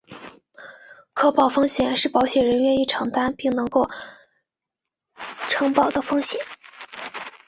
[1.13, 3.87] 可保风险是保险人愿意承保并能够
[5.47, 6.41] 承保的风险。